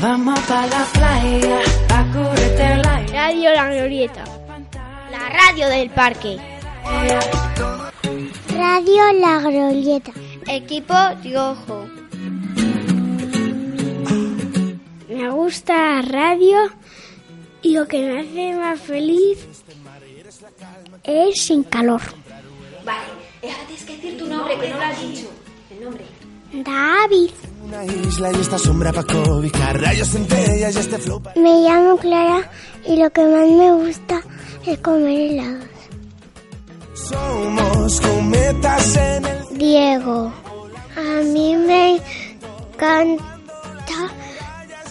[0.00, 1.58] Vamos pa' la playa,
[1.90, 2.00] a
[2.72, 3.12] el aire.
[3.12, 4.24] Radio La Glorieta.
[5.10, 6.36] La radio del parque.
[8.48, 10.12] Radio La Glorieta.
[10.46, 11.88] Equipo Riojo.
[15.08, 16.58] Me gusta la radio
[17.62, 19.46] y lo que me hace más feliz
[21.02, 22.02] es sin calor.
[22.84, 23.00] Vale,
[23.42, 25.28] ahora tienes que decir tu nombre, que no lo has dicho.
[25.70, 26.04] El nombre.
[26.52, 27.30] David.
[27.62, 32.50] Una isla y esta sombra rayos centellas y este flow Me llamo Clara
[32.86, 34.22] y lo que más me gusta
[34.64, 35.68] es comer helados.
[36.94, 39.58] Somos cometas en el...
[39.58, 40.32] Diego.
[40.96, 43.24] A mí me encanta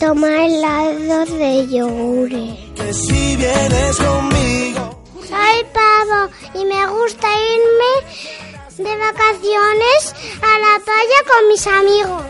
[0.00, 2.30] tomar helados de yogur.
[2.74, 11.18] Que si vienes conmigo Soy pavo y me gusta irme de vacaciones a la playa
[11.28, 12.24] con mis amigos.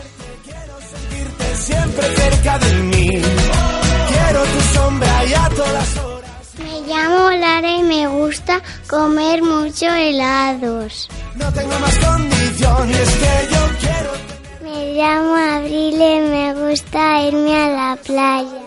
[0.91, 7.71] sentirte siempre cerca de mí Quiero tu sombra y a todas horas Me llamo Lara
[7.71, 11.09] y me gusta comer mucho helados.
[11.35, 14.11] No tengo más condición y es que yo quiero
[14.61, 18.61] Me llamo Abril y me gusta irme a la playa.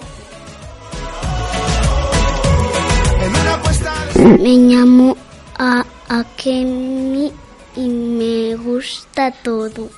[4.39, 5.17] Me llamo
[5.59, 7.33] a Akemi
[7.79, 9.89] y me gusta todo.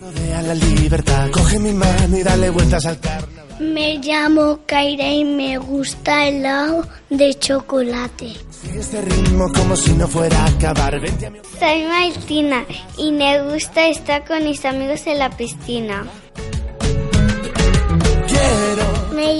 [0.00, 5.24] Rodea la libertad, coge mi mano y dale vueltas al carnaval Me llamo Kaira y
[5.24, 8.32] me gusta el helado de chocolate.
[8.50, 11.38] Sigue este ritmo como si no fuera a acabar Vente a mi...
[11.58, 12.64] Soy Martina
[12.96, 16.04] y me gusta estar con mis amigos en la piscina.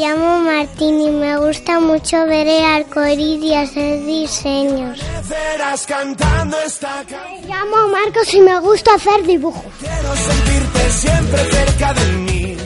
[0.02, 4.98] Llamo Martín y me gusta mucho ver el arcoíris y hacer diseños.
[7.20, 9.72] Me llamo Marcos y me gusta hacer dibujos.
[9.78, 12.56] Quiero sentirte siempre cerca de mí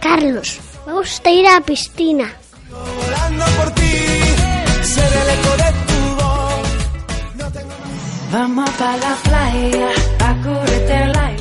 [0.00, 2.34] Carlos, me gusta ir a la piscina.
[2.68, 3.94] Volando por ti
[4.82, 6.68] Ser el eco de tu voz
[7.36, 9.88] No tengo más Vamos pa' la playa,
[10.18, 11.35] a curarte el aire.